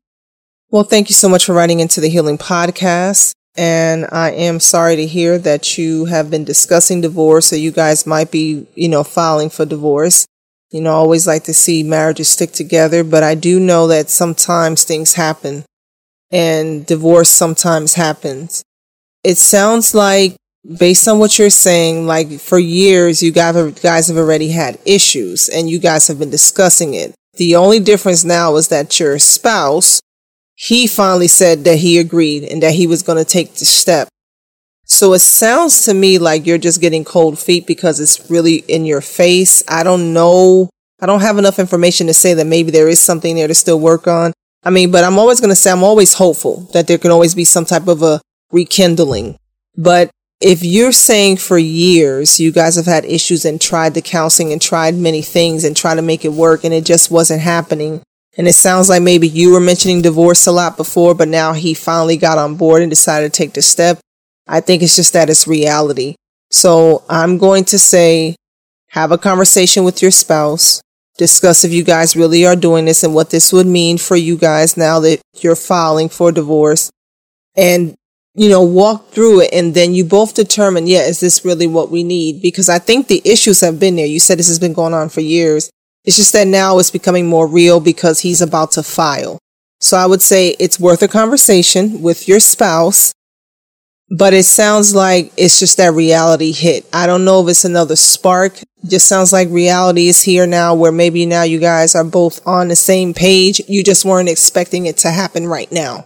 Well, 0.70 0.84
thank 0.84 1.10
you 1.10 1.16
so 1.16 1.30
much 1.30 1.46
for 1.46 1.54
writing 1.54 1.80
into 1.80 2.00
the 2.00 2.10
Healing 2.10 2.38
Podcast. 2.38 3.34
And 3.56 4.06
I 4.12 4.32
am 4.32 4.60
sorry 4.60 4.96
to 4.98 5.08
hear 5.08 5.40
that 5.40 5.80
you 5.80 6.06
have 6.06 6.30
been 6.30 6.44
discussing 6.44 7.02
divorce, 7.02 7.52
or 7.52 7.58
you 7.58 7.72
guys 7.72 8.06
might 8.06 8.30
be, 8.30 8.68
you 8.76 8.88
know, 8.88 9.04
filing 9.04 9.50
for 9.50 9.66
divorce. 9.66 10.28
You 10.72 10.82
know, 10.82 10.92
I 10.92 10.96
always 10.96 11.26
like 11.26 11.46
to 11.46 11.54
see 11.54 11.84
marriages 11.84 12.30
stick 12.30 12.52
together, 12.52 13.04
but 13.04 13.24
I 13.24 13.36
do 13.36 13.60
know 13.60 13.88
that 13.88 14.10
sometimes 14.10 14.84
things 14.84 15.14
happen 15.14 15.64
and 16.30 16.86
divorce 16.86 17.30
sometimes 17.30 17.94
happens. 17.94 18.64
It 19.24 19.38
sounds 19.38 19.96
like 19.96 20.36
based 20.78 21.08
on 21.08 21.20
what 21.20 21.40
you're 21.40 21.50
saying, 21.50 22.06
like 22.06 22.40
for 22.40 22.60
years, 22.60 23.24
you 23.24 23.32
guys 23.32 24.08
have 24.08 24.18
already 24.18 24.50
had 24.50 24.78
issues 24.86 25.48
and 25.48 25.70
you 25.70 25.80
guys 25.80 26.08
have 26.08 26.20
been 26.20 26.30
discussing 26.30 26.94
it. 26.94 27.16
The 27.36 27.56
only 27.56 27.80
difference 27.80 28.26
now 28.26 28.56
is 28.56 28.68
that 28.68 29.00
your 29.00 29.20
spouse, 29.20 30.02
he 30.56 30.88
finally 30.88 31.28
said 31.28 31.64
that 31.64 31.78
he 31.78 31.98
agreed 31.98 32.44
and 32.44 32.62
that 32.64 32.74
he 32.74 32.88
was 32.88 33.04
going 33.04 33.24
to 33.24 33.30
take 33.30 33.54
the 33.54 33.66
step. 33.66 34.10
So 34.98 35.14
it 35.14 35.20
sounds 35.20 35.86
to 35.86 35.94
me 35.94 36.18
like 36.18 36.48
you're 36.48 36.58
just 36.58 36.82
getting 36.82 37.06
cold 37.06 37.38
feet 37.38 37.68
because 37.68 38.00
it's 38.00 38.32
really 38.32 38.64
in 38.68 38.84
your 38.84 39.02
face. 39.02 39.62
I 39.68 39.84
don't 39.84 40.12
know. 40.12 40.72
I 41.00 41.06
don't 41.06 41.22
have 41.22 41.38
enough 41.38 41.60
information 41.60 42.08
to 42.08 42.16
say 42.16 42.34
that 42.34 42.48
maybe 42.48 42.72
there 42.72 42.88
is 42.88 43.00
something 43.00 43.36
there 43.36 43.48
to 43.48 43.54
still 43.54 43.80
work 43.80 44.08
on. 44.08 44.34
I 44.64 44.72
mean, 44.72 44.90
but 44.90 45.04
I'm 45.04 45.20
always 45.20 45.40
going 45.40 45.52
to 45.52 45.56
say 45.56 45.70
I'm 45.70 45.84
always 45.84 46.16
hopeful 46.16 46.68
that 46.74 46.88
there 46.88 46.98
can 46.98 47.12
always 47.12 47.36
be 47.36 47.46
some 47.46 47.64
type 47.64 47.88
of 47.88 48.02
a 48.02 48.22
rekindling. 48.52 49.38
But 49.76 50.10
if 50.42 50.64
you're 50.64 50.92
saying 50.92 51.38
for 51.38 51.60
years 51.60 52.40
you 52.40 52.52
guys 52.52 52.76
have 52.76 52.88
had 52.88 53.06
issues 53.06 53.46
and 53.46 53.62
tried 53.62 53.94
the 53.94 54.02
counseling 54.02 54.52
and 54.52 54.60
tried 54.60 54.96
many 54.96 55.22
things 55.22 55.64
and 55.64 55.78
tried 55.78 55.96
to 55.98 56.02
make 56.02 56.26
it 56.26 56.34
work 56.34 56.64
and 56.64 56.74
it 56.74 56.86
just 56.86 57.12
wasn't 57.12 57.42
happening, 57.42 58.02
and 58.36 58.48
it 58.48 58.54
sounds 58.54 58.90
like 58.90 59.04
maybe 59.04 59.28
you 59.28 59.54
were 59.54 59.60
mentioning 59.60 60.02
divorce 60.02 60.48
a 60.48 60.52
lot 60.52 60.76
before, 60.76 61.14
but 61.14 61.28
now 61.28 61.54
he 61.54 61.76
finally 61.76 62.18
got 62.18 62.40
on 62.40 62.56
board 62.56 62.82
and 62.82 62.90
decided 62.90 63.32
to 63.32 63.38
take 63.38 63.54
the 63.54 63.62
step. 63.62 64.00
I 64.48 64.62
think 64.62 64.82
it's 64.82 64.96
just 64.96 65.14
that 65.14 65.30
it's 65.30 65.48
reality. 65.48 66.16
So 66.52 67.04
I'm 67.10 67.38
going 67.38 67.66
to 67.66 67.80
say 67.80 68.36
have 68.90 69.12
a 69.12 69.18
conversation 69.18 69.84
with 69.84 70.02
your 70.02 70.12
spouse, 70.12 70.82
discuss 71.18 71.64
if 71.64 71.72
you 71.72 71.84
guys 71.84 72.16
really 72.16 72.46
are 72.46 72.56
doing 72.56 72.86
this 72.86 73.04
and 73.04 73.14
what 73.14 73.30
this 73.30 73.52
would 73.52 73.68
mean 73.68 73.98
for 73.98 74.16
you 74.16 74.38
guys 74.38 74.78
now 74.78 75.00
that 75.02 75.20
you're 75.40 75.56
filing 75.56 76.10
for 76.10 76.32
divorce. 76.32 76.90
And 77.56 77.96
you 78.38 78.50
know, 78.50 78.62
walk 78.62 79.10
through 79.10 79.42
it 79.42 79.50
and 79.52 79.74
then 79.74 79.96
you 79.96 80.06
both 80.06 80.36
determine, 80.36 80.86
yeah, 80.86 81.00
is 81.00 81.20
this 81.20 81.44
really 81.44 81.66
what 81.66 81.90
we 81.90 82.04
need? 82.04 82.40
Because 82.40 82.70
I 82.70 82.78
think 82.78 83.08
the 83.08 83.20
issues 83.26 83.62
have 83.62 83.80
been 83.80 83.96
there. 83.96 84.06
You 84.06 84.20
said 84.20 84.38
this 84.38 84.48
has 84.48 84.60
been 84.60 84.74
going 84.74 84.94
on 84.94 85.10
for 85.10 85.22
years. 85.22 85.72
It's 86.06 86.18
just 86.18 86.34
that 86.34 86.48
now 86.48 86.78
it's 86.78 86.92
becoming 86.92 87.26
more 87.26 87.48
real 87.48 87.80
because 87.80 88.20
he's 88.20 88.40
about 88.40 88.72
to 88.74 88.84
file. 88.84 89.40
So 89.80 89.98
I 89.98 90.06
would 90.06 90.22
say 90.22 90.56
it's 90.60 90.80
worth 90.80 91.02
a 91.02 91.08
conversation 91.08 92.04
with 92.04 92.28
your 92.28 92.40
spouse, 92.40 93.12
but 94.10 94.34
it 94.34 94.46
sounds 94.46 94.96
like 94.96 95.32
it's 95.38 95.60
just 95.60 95.78
that 95.78 95.94
reality 95.94 96.52
hit. 96.52 96.86
I 96.94 97.08
don't 97.08 97.26
know 97.26 97.44
if 97.44 97.50
it's 97.50 97.66
another 97.66 97.96
spark. 97.96 98.62
It 98.62 98.90
just 98.90 99.08
sounds 99.08 99.34
like 99.34 99.50
reality 99.50 100.08
is 100.08 100.22
here 100.22 100.48
now 100.48 100.76
where 100.76 100.92
maybe 100.92 101.26
now 101.26 101.44
you 101.44 101.60
guys 101.60 101.94
are 101.96 102.06
both 102.06 102.46
on 102.48 102.70
the 102.70 102.76
same 102.76 103.14
page. 103.14 103.62
You 103.68 103.84
just 103.84 104.06
weren't 104.06 104.30
expecting 104.30 104.86
it 104.86 104.98
to 104.98 105.12
happen 105.12 105.48
right 105.48 105.72
now. 105.72 106.06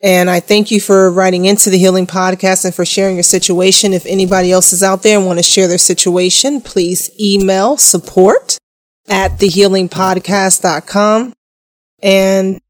And 0.00 0.30
I 0.30 0.38
thank 0.38 0.70
you 0.70 0.80
for 0.80 1.10
writing 1.10 1.46
into 1.46 1.70
the 1.70 1.78
Healing 1.78 2.06
Podcast 2.06 2.64
and 2.64 2.72
for 2.72 2.84
sharing 2.84 3.16
your 3.16 3.24
situation. 3.24 3.92
If 3.92 4.06
anybody 4.06 4.52
else 4.52 4.72
is 4.72 4.84
out 4.84 5.02
there 5.02 5.18
and 5.18 5.26
want 5.26 5.40
to 5.40 5.42
share 5.42 5.66
their 5.66 5.76
situation, 5.76 6.60
please 6.60 7.10
email 7.20 7.76
support 7.76 8.58
at 9.08 9.40
thehealingpodcast.com. 9.40 11.32
And 12.00 12.60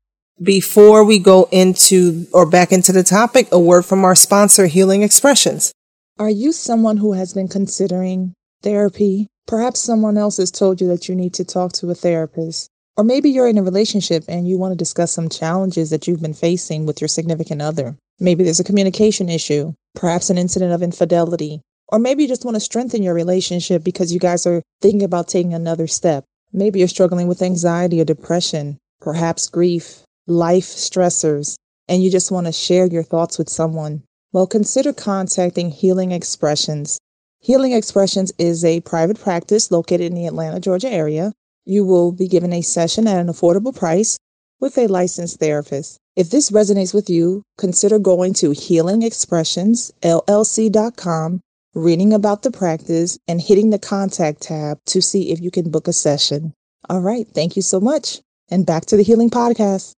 before 0.42 1.04
we 1.04 1.18
go 1.18 1.48
into 1.50 2.26
or 2.32 2.46
back 2.46 2.72
into 2.72 2.92
the 2.92 3.02
topic, 3.02 3.48
a 3.52 3.58
word 3.58 3.84
from 3.84 4.04
our 4.04 4.14
sponsor, 4.14 4.66
Healing 4.66 5.02
Expressions. 5.02 5.72
Are 6.18 6.30
you 6.30 6.52
someone 6.52 6.96
who 6.96 7.12
has 7.12 7.34
been 7.34 7.48
considering 7.48 8.34
therapy? 8.62 9.28
Perhaps 9.46 9.80
someone 9.80 10.18
else 10.18 10.36
has 10.36 10.50
told 10.50 10.80
you 10.80 10.88
that 10.88 11.08
you 11.08 11.14
need 11.14 11.34
to 11.34 11.44
talk 11.44 11.72
to 11.74 11.90
a 11.90 11.94
therapist. 11.94 12.68
Or 12.96 13.04
maybe 13.04 13.30
you're 13.30 13.46
in 13.46 13.58
a 13.58 13.62
relationship 13.62 14.24
and 14.26 14.48
you 14.48 14.58
want 14.58 14.72
to 14.72 14.76
discuss 14.76 15.12
some 15.12 15.28
challenges 15.28 15.90
that 15.90 16.08
you've 16.08 16.20
been 16.20 16.34
facing 16.34 16.84
with 16.84 17.00
your 17.00 17.08
significant 17.08 17.62
other. 17.62 17.96
Maybe 18.18 18.42
there's 18.42 18.58
a 18.58 18.64
communication 18.64 19.28
issue, 19.28 19.72
perhaps 19.94 20.30
an 20.30 20.38
incident 20.38 20.72
of 20.72 20.82
infidelity, 20.82 21.62
or 21.88 22.00
maybe 22.00 22.24
you 22.24 22.28
just 22.28 22.44
want 22.44 22.56
to 22.56 22.60
strengthen 22.60 23.02
your 23.02 23.14
relationship 23.14 23.84
because 23.84 24.12
you 24.12 24.18
guys 24.18 24.46
are 24.46 24.62
thinking 24.82 25.04
about 25.04 25.28
taking 25.28 25.54
another 25.54 25.86
step. 25.86 26.24
Maybe 26.52 26.80
you're 26.80 26.88
struggling 26.88 27.28
with 27.28 27.42
anxiety 27.42 28.00
or 28.00 28.04
depression, 28.04 28.78
perhaps 29.00 29.48
grief, 29.48 30.02
life 30.28 30.66
stressors, 30.66 31.56
and 31.88 32.02
you 32.02 32.10
just 32.10 32.30
want 32.30 32.46
to 32.46 32.52
share 32.52 32.86
your 32.86 33.02
thoughts 33.02 33.38
with 33.38 33.48
someone. 33.48 34.02
Well, 34.32 34.46
consider 34.46 34.92
contacting 34.92 35.70
Healing 35.70 36.12
Expressions. 36.12 36.98
Healing 37.40 37.72
Expressions 37.72 38.32
is 38.38 38.64
a 38.64 38.80
private 38.80 39.18
practice 39.18 39.70
located 39.70 40.02
in 40.02 40.14
the 40.14 40.26
Atlanta, 40.26 40.60
Georgia 40.60 40.90
area. 40.90 41.32
You 41.64 41.84
will 41.84 42.12
be 42.12 42.28
given 42.28 42.52
a 42.52 42.62
session 42.62 43.06
at 43.06 43.18
an 43.18 43.28
affordable 43.28 43.74
price 43.74 44.18
with 44.60 44.76
a 44.76 44.86
licensed 44.86 45.38
therapist. 45.38 45.98
If 46.16 46.30
this 46.30 46.50
resonates 46.50 46.92
with 46.92 47.08
you, 47.08 47.42
consider 47.56 47.98
going 47.98 48.34
to 48.34 48.50
healingexpressionsllc.com, 48.50 51.40
reading 51.74 52.12
about 52.12 52.42
the 52.42 52.50
practice, 52.50 53.18
and 53.28 53.40
hitting 53.40 53.70
the 53.70 53.78
contact 53.78 54.42
tab 54.42 54.78
to 54.86 55.00
see 55.00 55.30
if 55.30 55.40
you 55.40 55.50
can 55.50 55.70
book 55.70 55.86
a 55.86 55.92
session. 55.92 56.52
All 56.90 57.00
right. 57.00 57.26
Thank 57.32 57.56
you 57.56 57.62
so 57.62 57.80
much. 57.80 58.20
And 58.50 58.66
back 58.66 58.86
to 58.86 58.96
the 58.96 59.04
Healing 59.04 59.30
Podcast. 59.30 59.92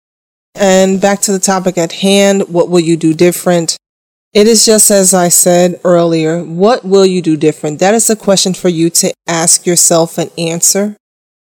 And 0.55 0.99
back 0.99 1.21
to 1.21 1.31
the 1.31 1.39
topic 1.39 1.77
at 1.77 1.93
hand. 1.93 2.49
What 2.49 2.69
will 2.69 2.79
you 2.79 2.97
do 2.97 3.13
different? 3.13 3.77
It 4.33 4.47
is 4.47 4.65
just 4.65 4.91
as 4.91 5.13
I 5.13 5.29
said 5.29 5.79
earlier. 5.83 6.43
What 6.43 6.85
will 6.85 7.05
you 7.05 7.21
do 7.21 7.35
different? 7.35 7.79
That 7.79 7.95
is 7.95 8.09
a 8.09 8.15
question 8.15 8.53
for 8.53 8.69
you 8.69 8.89
to 8.91 9.13
ask 9.27 9.65
yourself 9.65 10.17
and 10.17 10.31
answer. 10.37 10.97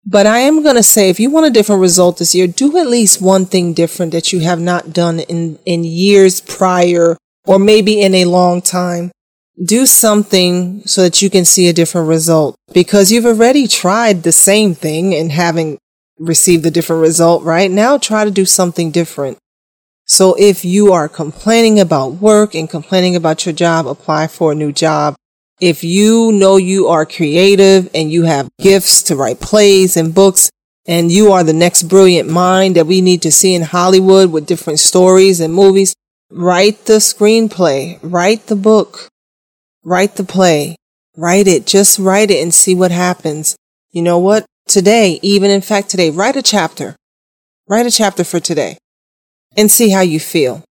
But 0.04 0.26
I 0.26 0.38
am 0.38 0.62
going 0.62 0.76
to 0.76 0.82
say 0.84 1.10
if 1.10 1.18
you 1.18 1.30
want 1.30 1.46
a 1.46 1.50
different 1.50 1.80
result 1.80 2.18
this 2.18 2.34
year, 2.34 2.46
do 2.46 2.76
at 2.76 2.86
least 2.86 3.20
one 3.20 3.46
thing 3.46 3.72
different 3.72 4.12
that 4.12 4.32
you 4.32 4.40
have 4.40 4.60
not 4.60 4.92
done 4.92 5.20
in, 5.20 5.58
in 5.64 5.82
years 5.82 6.40
prior 6.40 7.16
or 7.46 7.58
maybe 7.58 8.00
in 8.00 8.14
a 8.14 8.26
long 8.26 8.60
time. 8.62 9.10
Do 9.64 9.86
something 9.86 10.82
so 10.86 11.02
that 11.02 11.22
you 11.22 11.30
can 11.30 11.44
see 11.44 11.68
a 11.68 11.72
different 11.72 12.08
result 12.08 12.56
because 12.72 13.10
you've 13.10 13.26
already 13.26 13.66
tried 13.66 14.22
the 14.22 14.32
same 14.32 14.74
thing 14.74 15.14
and 15.14 15.32
haven't 15.32 15.78
received 16.18 16.62
the 16.62 16.70
different 16.70 17.02
result, 17.02 17.42
right? 17.42 17.70
Now 17.70 17.98
try 17.98 18.24
to 18.24 18.30
do 18.30 18.44
something 18.44 18.90
different. 18.90 19.38
So 20.06 20.34
if 20.38 20.64
you 20.64 20.92
are 20.92 21.08
complaining 21.08 21.80
about 21.80 22.14
work 22.14 22.54
and 22.54 22.70
complaining 22.70 23.16
about 23.16 23.44
your 23.44 23.52
job, 23.52 23.86
apply 23.86 24.28
for 24.28 24.52
a 24.52 24.54
new 24.54 24.72
job. 24.72 25.16
If 25.60 25.82
you 25.82 26.32
know 26.32 26.56
you 26.56 26.88
are 26.88 27.06
creative 27.06 27.88
and 27.94 28.12
you 28.12 28.24
have 28.24 28.48
gifts 28.60 29.02
to 29.04 29.16
write 29.16 29.40
plays 29.40 29.96
and 29.96 30.14
books, 30.14 30.50
and 30.86 31.10
you 31.10 31.32
are 31.32 31.42
the 31.42 31.52
next 31.52 31.84
brilliant 31.84 32.28
mind 32.28 32.76
that 32.76 32.86
we 32.86 33.00
need 33.00 33.22
to 33.22 33.32
see 33.32 33.54
in 33.54 33.62
Hollywood 33.62 34.30
with 34.30 34.46
different 34.46 34.78
stories 34.78 35.40
and 35.40 35.52
movies, 35.52 35.94
write 36.30 36.84
the 36.84 36.94
screenplay, 36.94 37.98
write 38.02 38.46
the 38.46 38.56
book, 38.56 39.08
write 39.82 40.14
the 40.16 40.24
play, 40.24 40.76
write 41.16 41.48
it, 41.48 41.66
just 41.66 41.98
write 41.98 42.30
it 42.30 42.42
and 42.42 42.54
see 42.54 42.74
what 42.74 42.92
happens. 42.92 43.56
You 43.90 44.02
know 44.02 44.18
what? 44.18 44.46
Today, 44.68 45.20
even 45.22 45.50
in 45.52 45.60
fact 45.60 45.88
today, 45.88 46.10
write 46.10 46.34
a 46.34 46.42
chapter. 46.42 46.96
Write 47.68 47.86
a 47.86 47.90
chapter 47.90 48.24
for 48.24 48.40
today 48.40 48.78
and 49.56 49.70
see 49.70 49.90
how 49.90 50.00
you 50.00 50.18
feel. 50.18 50.64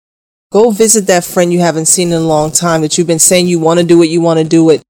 Go 0.51 0.71
visit 0.71 1.05
that 1.07 1.23
friend 1.23 1.53
you 1.53 1.59
haven't 1.59 1.85
seen 1.85 2.07
in 2.07 2.15
a 2.15 2.19
long 2.19 2.51
time 2.51 2.81
that 2.81 2.97
you've 2.97 3.07
been 3.07 3.19
saying 3.19 3.47
you 3.47 3.59
want 3.59 3.79
to 3.79 3.85
do 3.85 4.01
it, 4.01 4.07
you 4.07 4.19
want 4.19 4.39
to 4.39 4.43
do 4.43 4.69
it. 4.71 4.81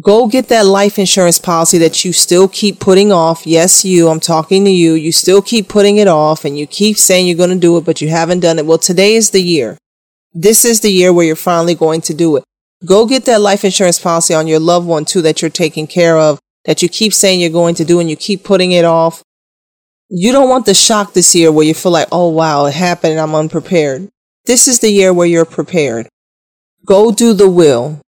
Go 0.00 0.26
get 0.26 0.48
that 0.48 0.64
life 0.64 0.98
insurance 0.98 1.38
policy 1.38 1.76
that 1.78 2.06
you 2.06 2.14
still 2.14 2.48
keep 2.48 2.80
putting 2.80 3.12
off. 3.12 3.46
Yes, 3.46 3.84
you, 3.84 4.08
I'm 4.08 4.20
talking 4.20 4.64
to 4.64 4.70
you. 4.70 4.94
You 4.94 5.12
still 5.12 5.42
keep 5.42 5.68
putting 5.68 5.98
it 5.98 6.08
off 6.08 6.46
and 6.46 6.58
you 6.58 6.66
keep 6.66 6.96
saying 6.96 7.26
you're 7.26 7.36
going 7.36 7.50
to 7.50 7.56
do 7.56 7.76
it, 7.76 7.84
but 7.84 8.00
you 8.00 8.08
haven't 8.08 8.40
done 8.40 8.58
it. 8.58 8.64
Well, 8.64 8.78
today 8.78 9.14
is 9.14 9.30
the 9.30 9.42
year. 9.42 9.76
This 10.32 10.64
is 10.64 10.80
the 10.80 10.90
year 10.90 11.12
where 11.12 11.26
you're 11.26 11.36
finally 11.36 11.74
going 11.74 12.00
to 12.02 12.14
do 12.14 12.36
it. 12.36 12.44
Go 12.86 13.04
get 13.06 13.26
that 13.26 13.42
life 13.42 13.64
insurance 13.64 13.98
policy 13.98 14.32
on 14.32 14.46
your 14.46 14.58
loved 14.58 14.86
one 14.86 15.04
too 15.04 15.20
that 15.20 15.42
you're 15.42 15.50
taking 15.50 15.86
care 15.86 16.16
of, 16.16 16.38
that 16.64 16.82
you 16.82 16.88
keep 16.88 17.12
saying 17.12 17.40
you're 17.40 17.50
going 17.50 17.74
to 17.76 17.84
do 17.84 18.00
and 18.00 18.08
you 18.08 18.16
keep 18.16 18.44
putting 18.44 18.72
it 18.72 18.84
off. 18.84 19.22
You 20.08 20.32
don't 20.32 20.48
want 20.48 20.66
the 20.66 20.74
shock 20.74 21.12
this 21.12 21.34
year 21.34 21.50
where 21.50 21.66
you 21.66 21.74
feel 21.74 21.92
like, 21.92 22.08
oh 22.12 22.28
wow, 22.28 22.66
it 22.66 22.74
happened 22.74 23.12
and 23.12 23.20
I'm 23.20 23.34
unprepared. 23.34 24.08
This 24.44 24.68
is 24.68 24.80
the 24.80 24.90
year 24.90 25.12
where 25.12 25.26
you're 25.26 25.44
prepared. 25.44 26.08
Go 26.84 27.12
do 27.12 27.32
the 27.32 27.48
will. 27.48 28.00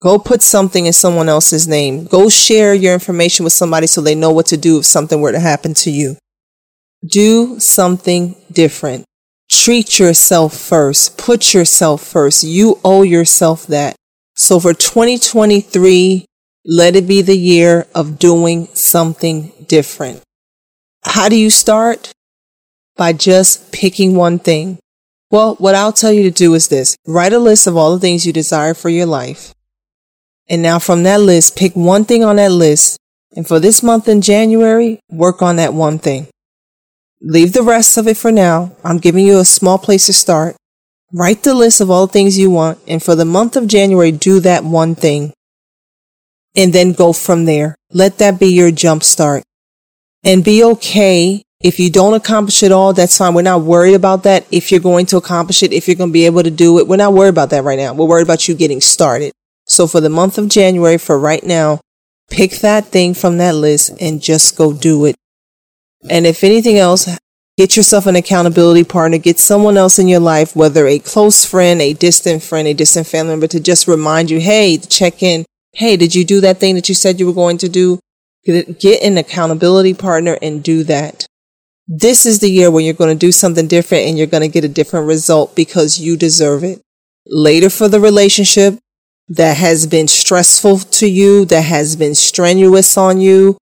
Go 0.00 0.18
put 0.18 0.42
something 0.42 0.86
in 0.86 0.92
someone 0.92 1.28
else's 1.28 1.66
name. 1.66 2.04
Go 2.04 2.28
share 2.28 2.74
your 2.74 2.92
information 2.92 3.44
with 3.44 3.52
somebody 3.52 3.86
so 3.86 4.00
they 4.00 4.14
know 4.14 4.30
what 4.30 4.46
to 4.46 4.56
do 4.56 4.78
if 4.78 4.84
something 4.84 5.20
were 5.20 5.32
to 5.32 5.40
happen 5.40 5.72
to 5.74 5.90
you. 5.90 6.16
Do 7.06 7.58
something 7.60 8.34
different. 8.50 9.04
Treat 9.50 9.98
yourself 9.98 10.54
first. 10.54 11.16
Put 11.16 11.54
yourself 11.54 12.02
first. 12.02 12.44
You 12.44 12.80
owe 12.84 13.02
yourself 13.02 13.66
that. 13.68 13.94
So 14.34 14.58
for 14.58 14.74
2023, 14.74 16.26
let 16.64 16.96
it 16.96 17.06
be 17.06 17.20
the 17.20 17.36
year 17.36 17.86
of 17.94 18.18
doing 18.18 18.68
something 18.72 19.52
different. 19.68 20.22
How 21.04 21.28
do 21.28 21.36
you 21.36 21.50
start? 21.50 22.12
By 22.96 23.12
just 23.12 23.72
picking 23.72 24.14
one 24.14 24.38
thing. 24.38 24.78
Well, 25.30 25.56
what 25.56 25.74
I'll 25.74 25.92
tell 25.92 26.12
you 26.12 26.22
to 26.22 26.30
do 26.30 26.54
is 26.54 26.68
this 26.68 26.96
write 27.06 27.32
a 27.32 27.38
list 27.38 27.66
of 27.66 27.76
all 27.76 27.92
the 27.92 28.00
things 28.00 28.26
you 28.26 28.32
desire 28.32 28.72
for 28.72 28.88
your 28.88 29.06
life. 29.06 29.52
And 30.48 30.62
now 30.62 30.78
from 30.78 31.02
that 31.02 31.20
list, 31.20 31.56
pick 31.56 31.74
one 31.74 32.04
thing 32.04 32.22
on 32.22 32.36
that 32.36 32.52
list. 32.52 32.98
And 33.36 33.46
for 33.46 33.58
this 33.58 33.82
month 33.82 34.08
in 34.08 34.20
January, 34.20 35.00
work 35.10 35.42
on 35.42 35.56
that 35.56 35.74
one 35.74 35.98
thing. 35.98 36.28
Leave 37.20 37.52
the 37.52 37.62
rest 37.62 37.96
of 37.96 38.06
it 38.06 38.16
for 38.16 38.30
now. 38.30 38.76
I'm 38.84 38.98
giving 38.98 39.26
you 39.26 39.38
a 39.38 39.44
small 39.44 39.78
place 39.78 40.06
to 40.06 40.12
start. 40.12 40.56
Write 41.12 41.42
the 41.42 41.54
list 41.54 41.80
of 41.80 41.90
all 41.90 42.06
the 42.06 42.12
things 42.12 42.38
you 42.38 42.50
want. 42.50 42.78
And 42.86 43.02
for 43.02 43.14
the 43.14 43.24
month 43.24 43.56
of 43.56 43.66
January, 43.66 44.12
do 44.12 44.40
that 44.40 44.62
one 44.62 44.94
thing. 44.94 45.32
And 46.54 46.72
then 46.72 46.92
go 46.92 47.12
from 47.12 47.44
there. 47.44 47.76
Let 47.92 48.18
that 48.18 48.38
be 48.38 48.46
your 48.48 48.70
jump 48.70 49.02
start. 49.02 49.42
And 50.22 50.44
be 50.44 50.64
okay 50.64 51.44
if 51.64 51.80
you 51.80 51.90
don't 51.90 52.12
accomplish 52.12 52.62
it 52.62 52.72
all, 52.72 52.92
that's 52.92 53.16
fine. 53.16 53.32
We're 53.32 53.40
not 53.40 53.62
worried 53.62 53.94
about 53.94 54.24
that. 54.24 54.46
If 54.50 54.70
you're 54.70 54.80
going 54.80 55.06
to 55.06 55.16
accomplish 55.16 55.62
it, 55.62 55.72
if 55.72 55.88
you're 55.88 55.96
going 55.96 56.10
to 56.10 56.12
be 56.12 56.26
able 56.26 56.42
to 56.42 56.50
do 56.50 56.78
it, 56.78 56.86
we're 56.86 56.96
not 56.96 57.14
worried 57.14 57.30
about 57.30 57.48
that 57.50 57.64
right 57.64 57.78
now. 57.78 57.94
We're 57.94 58.06
worried 58.06 58.26
about 58.26 58.46
you 58.46 58.54
getting 58.54 58.82
started. 58.82 59.32
So 59.64 59.86
for 59.86 60.02
the 60.02 60.10
month 60.10 60.36
of 60.36 60.50
January, 60.50 60.98
for 60.98 61.18
right 61.18 61.42
now, 61.42 61.80
pick 62.30 62.56
that 62.56 62.88
thing 62.88 63.14
from 63.14 63.38
that 63.38 63.54
list 63.54 63.92
and 63.98 64.20
just 64.20 64.58
go 64.58 64.74
do 64.74 65.06
it. 65.06 65.16
And 66.10 66.26
if 66.26 66.44
anything 66.44 66.76
else, 66.76 67.08
get 67.56 67.78
yourself 67.78 68.06
an 68.06 68.16
accountability 68.16 68.84
partner, 68.84 69.16
get 69.16 69.38
someone 69.38 69.78
else 69.78 69.98
in 69.98 70.06
your 70.06 70.20
life, 70.20 70.54
whether 70.54 70.86
a 70.86 70.98
close 70.98 71.46
friend, 71.46 71.80
a 71.80 71.94
distant 71.94 72.42
friend, 72.42 72.68
a 72.68 72.74
distant 72.74 73.06
family 73.06 73.32
member 73.32 73.46
to 73.46 73.58
just 73.58 73.88
remind 73.88 74.30
you, 74.30 74.38
Hey, 74.38 74.76
check 74.76 75.22
in. 75.22 75.46
Hey, 75.74 75.96
did 75.96 76.14
you 76.14 76.24
do 76.24 76.40
that 76.40 76.58
thing 76.58 76.76
that 76.76 76.88
you 76.88 76.94
said 76.94 77.18
you 77.18 77.26
were 77.26 77.32
going 77.32 77.58
to 77.58 77.68
do? 77.68 77.98
Get 78.44 79.02
an 79.02 79.18
accountability 79.18 79.94
partner 79.94 80.38
and 80.40 80.62
do 80.62 80.84
that. 80.84 81.26
This 81.88 82.24
is 82.24 82.38
the 82.38 82.50
year 82.50 82.70
when 82.70 82.84
you're 82.84 82.94
going 82.94 83.14
to 83.14 83.26
do 83.26 83.32
something 83.32 83.66
different 83.66 84.06
and 84.06 84.16
you're 84.16 84.26
going 84.26 84.42
to 84.42 84.48
get 84.48 84.64
a 84.64 84.68
different 84.68 85.06
result 85.06 85.56
because 85.56 85.98
you 85.98 86.16
deserve 86.16 86.62
it. 86.62 86.80
Later 87.26 87.70
for 87.70 87.88
the 87.88 88.00
relationship 88.00 88.78
that 89.28 89.56
has 89.56 89.86
been 89.86 90.06
stressful 90.06 90.78
to 90.78 91.06
you, 91.06 91.44
that 91.46 91.62
has 91.62 91.96
been 91.96 92.14
strenuous 92.14 92.96
on 92.96 93.20
you, 93.20 93.58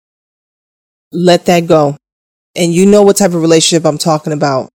let 1.11 1.45
that 1.45 1.67
go. 1.67 1.95
And 2.55 2.73
you 2.73 2.85
know 2.85 3.03
what 3.03 3.17
type 3.17 3.33
of 3.33 3.41
relationship 3.41 3.85
I'm 3.85 3.97
talking 3.97 4.33
about, 4.33 4.69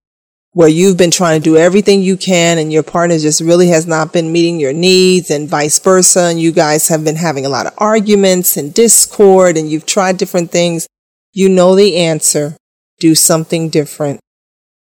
where 0.56 0.70
you've 0.70 0.96
been 0.96 1.10
trying 1.10 1.38
to 1.38 1.44
do 1.44 1.58
everything 1.58 2.00
you 2.00 2.16
can 2.16 2.56
and 2.56 2.72
your 2.72 2.82
partner 2.82 3.18
just 3.18 3.42
really 3.42 3.68
has 3.68 3.86
not 3.86 4.10
been 4.10 4.32
meeting 4.32 4.58
your 4.58 4.72
needs 4.72 5.30
and 5.30 5.50
vice 5.50 5.78
versa. 5.78 6.28
And 6.30 6.40
you 6.40 6.50
guys 6.50 6.88
have 6.88 7.04
been 7.04 7.16
having 7.16 7.44
a 7.44 7.50
lot 7.50 7.66
of 7.66 7.74
arguments 7.76 8.56
and 8.56 8.72
discord 8.72 9.58
and 9.58 9.70
you've 9.70 9.84
tried 9.84 10.16
different 10.16 10.50
things. 10.50 10.88
You 11.34 11.50
know 11.50 11.76
the 11.76 11.98
answer 11.98 12.56
do 12.98 13.14
something 13.14 13.68
different. 13.68 14.18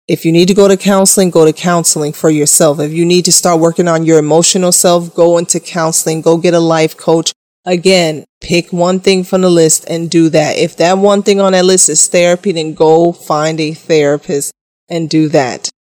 If 0.07 0.25
you 0.25 0.31
need 0.31 0.47
to 0.47 0.55
go 0.55 0.69
to 0.69 0.77
counseling, 0.77 1.31
go 1.31 1.45
to 1.45 1.53
counseling 1.53 2.13
for 2.13 2.31
yourself. 2.31 2.79
If 2.79 2.93
you 2.93 3.05
need 3.05 3.25
to 3.25 3.33
start 3.33 3.59
working 3.59 3.89
on 3.89 4.05
your 4.05 4.21
emotional 4.21 4.71
self, 4.71 5.13
go 5.13 5.39
into 5.39 5.59
counseling, 5.59 6.21
go 6.21 6.37
get 6.37 6.55
a 6.55 6.61
life 6.61 6.97
coach. 6.97 7.33
Again, 7.65 8.27
pick 8.41 8.73
one 8.73 9.01
thing 9.01 9.25
from 9.25 9.41
the 9.41 9.51
list 9.51 9.87
and 9.89 10.09
do 10.09 10.29
that. 10.29 10.57
If 10.57 10.77
that 10.77 10.99
one 10.99 11.25
thing 11.25 11.41
on 11.41 11.51
that 11.51 11.65
list 11.65 11.89
is 11.89 12.07
therapy, 12.07 12.53
then 12.53 12.75
go 12.75 13.11
find 13.11 13.59
a 13.59 13.75
therapist 13.75 14.53
and 14.89 15.09
do 15.09 15.29
that. 15.31 15.71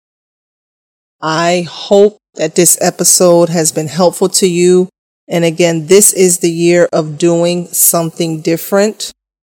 I 1.20 1.66
hope 1.68 2.18
that 2.34 2.54
this 2.54 2.76
episode 2.80 3.48
has 3.48 3.72
been 3.72 3.88
helpful 3.88 4.28
to 4.28 4.48
you. 4.48 4.88
And 5.28 5.44
again, 5.44 5.86
this 5.86 6.12
is 6.12 6.38
the 6.38 6.50
year 6.50 6.88
of 6.92 7.16
doing 7.16 7.66
something 7.68 8.42
different. 8.42 9.12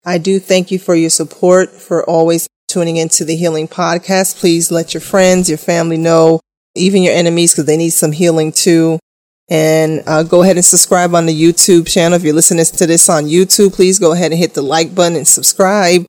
I 0.04 0.18
do 0.18 0.38
thank 0.38 0.70
you 0.70 0.78
for 0.78 0.94
your 0.94 1.10
support, 1.10 1.70
for 1.70 2.08
always 2.08 2.46
tuning 2.68 2.96
into 2.96 3.24
the 3.24 3.36
Healing 3.36 3.66
Podcast. 3.66 4.38
Please 4.38 4.70
let 4.70 4.94
your 4.94 5.00
friends, 5.00 5.48
your 5.48 5.58
family 5.58 5.96
know, 5.96 6.40
even 6.76 7.02
your 7.02 7.14
enemies, 7.14 7.52
because 7.52 7.66
they 7.66 7.76
need 7.76 7.90
some 7.90 8.12
healing 8.12 8.52
too. 8.52 9.00
And 9.48 10.02
uh, 10.06 10.22
go 10.24 10.42
ahead 10.42 10.56
and 10.56 10.64
subscribe 10.64 11.14
on 11.14 11.26
the 11.26 11.42
YouTube 11.42 11.88
channel. 11.88 12.16
If 12.16 12.22
you're 12.22 12.34
listening 12.34 12.64
to 12.64 12.86
this 12.86 13.08
on 13.08 13.24
YouTube, 13.24 13.74
please 13.74 13.98
go 13.98 14.12
ahead 14.12 14.32
and 14.32 14.38
hit 14.38 14.54
the 14.54 14.62
like 14.62 14.94
button 14.94 15.16
and 15.16 15.26
subscribe. 15.26 16.04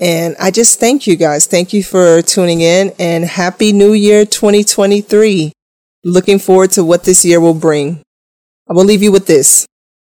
And 0.00 0.36
I 0.38 0.50
just 0.50 0.78
thank 0.78 1.06
you 1.06 1.16
guys. 1.16 1.46
Thank 1.46 1.72
you 1.72 1.82
for 1.82 2.22
tuning 2.22 2.60
in 2.60 2.92
and 2.98 3.24
happy 3.24 3.72
new 3.72 3.92
year 3.92 4.24
2023. 4.24 5.52
Looking 6.04 6.38
forward 6.38 6.70
to 6.72 6.84
what 6.84 7.04
this 7.04 7.24
year 7.24 7.40
will 7.40 7.54
bring. 7.54 8.02
I 8.68 8.74
will 8.74 8.84
leave 8.84 9.02
you 9.02 9.10
with 9.10 9.26
this. 9.26 9.66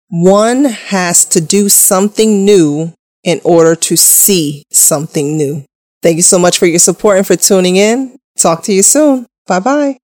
One 0.09 0.65
has 0.65 1.24
to 1.25 1.41
do 1.41 1.69
something 1.69 2.43
new 2.43 2.93
in 3.24 3.39
order 3.43 3.75
to 3.75 3.95
see 3.95 4.63
something 4.71 5.38
new. 5.38 5.63
Thank 6.01 6.17
you 6.17 6.24
so 6.24 6.39
much 6.39 6.57
for 6.57 6.65
your 6.65 6.79
support 6.79 7.17
and 7.17 7.27
for 7.27 7.36
tuning 7.36 7.75
in. 7.75 8.18
Talk 8.37 8.63
to 8.63 8.74
you 8.74 8.83
soon. 8.83 9.27
Bye 9.48 9.59
bye. 9.59 9.98